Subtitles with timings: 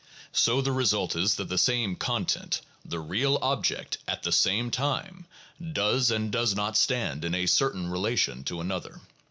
[0.31, 5.27] So the result is that the same content [the real object], at the same time,
[5.73, 9.01] does and does not stand in a certain relation to another."